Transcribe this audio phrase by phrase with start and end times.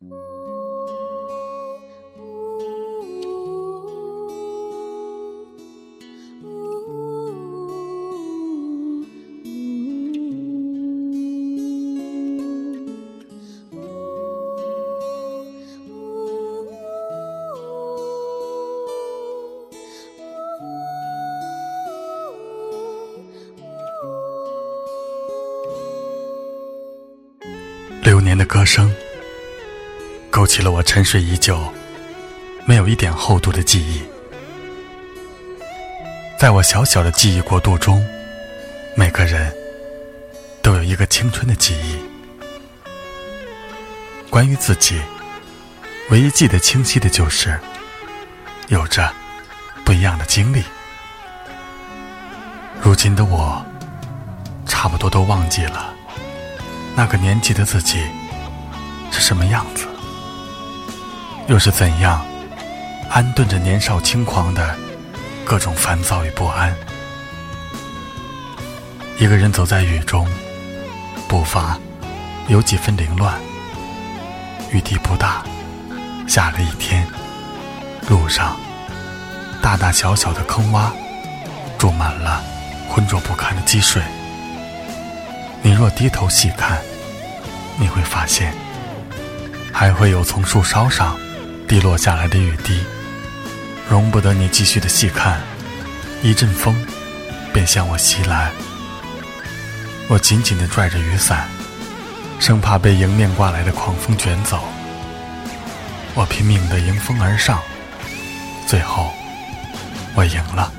[0.00, 0.10] 流
[28.20, 28.90] 年的歌声，
[30.38, 31.60] 勾起了我沉睡已久、
[32.64, 34.00] 没有一点厚度的记忆。
[36.38, 38.06] 在我小小的记忆国度中，
[38.94, 39.52] 每个人
[40.62, 41.98] 都有一个青春的记忆。
[44.30, 45.00] 关于自己，
[46.10, 47.58] 唯一记得清晰的就是，
[48.68, 49.12] 有着
[49.84, 50.62] 不一样的经历。
[52.80, 53.60] 如今的我，
[54.66, 55.92] 差不多都忘记了。
[56.94, 58.04] 那个年纪的自己
[59.10, 59.84] 是什么样子？
[61.48, 62.22] 又是怎样
[63.08, 64.76] 安顿着年少轻狂的
[65.46, 66.76] 各种烦躁与不安？
[69.16, 70.28] 一个人走在雨中，
[71.26, 71.78] 步伐
[72.48, 73.34] 有几分凌乱。
[74.70, 75.42] 雨滴不大，
[76.26, 77.06] 下了一天，
[78.10, 78.54] 路上
[79.62, 80.90] 大大小小的坑洼，
[81.78, 82.44] 注满了
[82.90, 84.02] 浑浊不堪的积水。
[85.62, 86.78] 你若低头细看，
[87.78, 88.52] 你会发现，
[89.72, 91.18] 还会有从树梢上
[91.68, 92.80] 滴落下来的雨滴，
[93.90, 95.38] 容不得你继续的细看。
[96.22, 96.74] 一阵风
[97.52, 98.50] 便向我袭来，
[100.08, 101.46] 我紧紧的拽着雨伞，
[102.40, 104.58] 生怕被迎面刮来的狂风卷走。
[106.14, 107.60] 我拼命的迎风而上，
[108.66, 109.12] 最后
[110.14, 110.72] 我赢了。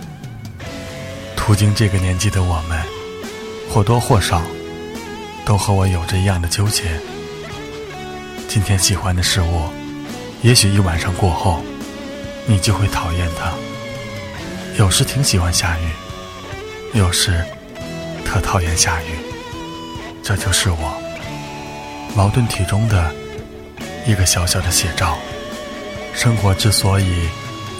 [1.35, 2.81] 途经这个年纪的我们，
[3.69, 4.41] 或多或少。
[5.45, 6.83] 都和我有着一样的纠结。
[8.47, 9.63] 今天喜欢的事物，
[10.41, 11.61] 也许一晚上过后，
[12.47, 13.51] 你就会讨厌它。
[14.77, 17.43] 有时挺喜欢下雨，有时
[18.23, 19.17] 特讨厌下雨。
[20.23, 20.93] 这就是我
[22.15, 23.13] 矛盾体中的
[24.07, 25.17] 一个小小的写照。
[26.13, 27.27] 生活之所以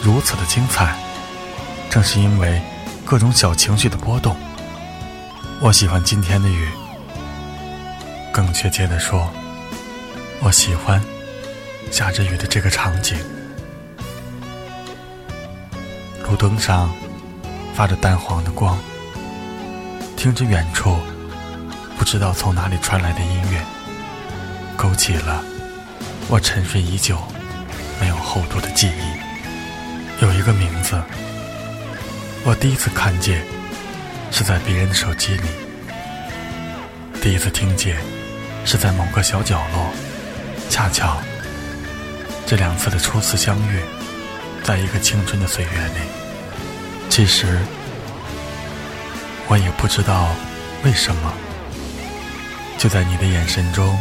[0.03, 0.94] 如此的精彩，
[1.89, 2.62] 正是因为
[3.06, 4.35] 各种小情绪的波动。
[5.62, 6.67] 我喜欢今天的雨。
[8.33, 9.29] 更确切的说，
[10.41, 11.01] 我喜欢
[11.91, 13.17] 下着雨的这个场景。
[16.27, 16.94] 路灯上
[17.73, 18.77] 发着淡黄的光，
[20.16, 20.97] 听着远处
[21.97, 23.61] 不知道从哪里传来的音乐，
[24.77, 25.44] 勾起了
[26.27, 27.17] 我沉睡已久、
[28.00, 30.23] 没有厚度的记忆。
[30.23, 31.01] 有一个名字，
[32.45, 33.44] 我第一次看见
[34.31, 35.47] 是在别人的手机里，
[37.21, 37.97] 第一次听见。
[38.66, 39.89] 是在某个小角落，
[40.69, 41.17] 恰巧
[42.49, 43.79] 这两次的初次相遇，
[44.63, 45.99] 在一个青春的岁月里，
[47.07, 47.59] 其实
[49.47, 50.29] 我也不知道
[50.83, 51.31] 为什么，
[52.75, 53.95] 就在你的眼神中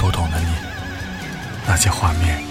[0.00, 0.48] 读懂了你
[1.64, 2.42] 那些画面，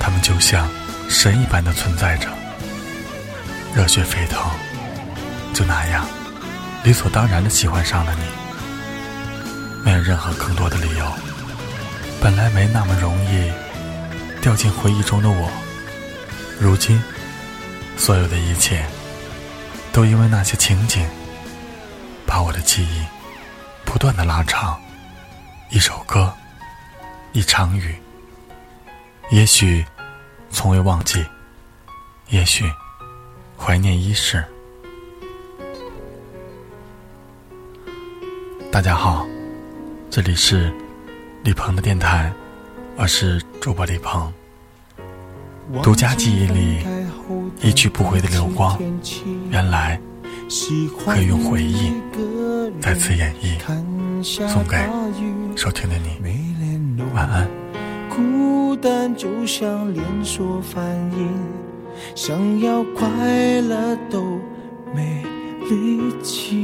[0.00, 0.68] 他们就像
[1.08, 2.26] 神一般的存在着，
[3.76, 4.50] 热血沸腾，
[5.52, 6.04] 就那样
[6.82, 8.24] 理所当然的喜欢上了你。
[9.84, 11.06] 没有任何更多的理由。
[12.20, 13.52] 本来没那么容易
[14.44, 15.50] 掉进回忆中的我，
[16.60, 17.02] 如今
[17.96, 18.84] 所有的一切
[19.90, 21.02] 都因为那些情景，
[22.26, 23.02] 把我的记忆
[23.86, 24.78] 不断的拉长。
[25.70, 26.30] 一首歌，
[27.32, 27.96] 一场雨，
[29.30, 29.82] 也许
[30.50, 31.24] 从未忘记，
[32.28, 32.70] 也许
[33.56, 34.44] 怀念一世。
[38.70, 39.26] 大家好。
[40.10, 40.70] 这里是
[41.42, 42.30] 李鹏的电台，
[42.96, 44.32] 我是主播李鹏。
[45.82, 46.78] 独家记忆里
[47.60, 48.78] 一去不回的流光，
[49.50, 50.00] 原来
[51.04, 51.92] 可以用回忆
[52.80, 53.58] 再次演绎，
[54.22, 54.76] 送给
[55.56, 56.20] 收听的你。
[57.12, 57.48] 晚安。
[58.08, 60.84] 孤单就像连锁反
[61.18, 61.28] 应，
[62.14, 64.38] 想要快乐都
[64.94, 65.24] 没
[65.68, 66.63] 力气。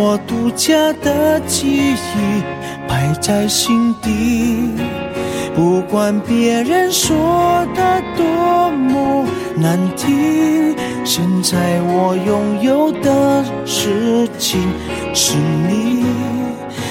[0.00, 2.42] 我独家的记忆，
[2.86, 4.70] 摆在心底。
[5.56, 10.72] 不管别人说的多么难听，
[11.04, 14.60] 现在我拥有的事情
[15.12, 16.04] 是你，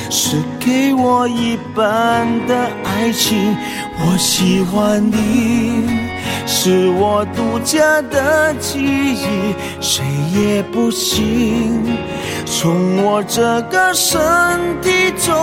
[0.09, 3.55] 是给我一半的爱情。
[3.99, 6.06] 我喜欢你。
[6.45, 10.03] 是我独家的记忆，谁
[10.33, 11.83] 也不行
[12.45, 14.17] 从我这个身
[14.81, 15.33] 体中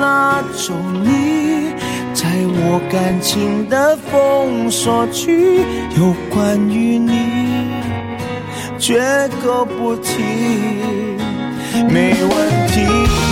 [0.00, 1.72] 拉走你，
[2.12, 2.28] 在
[2.64, 5.60] 我感情的封锁区，
[5.96, 7.70] 有关于你
[8.78, 9.00] 绝
[9.42, 10.22] 口不提，
[11.88, 13.31] 没问题。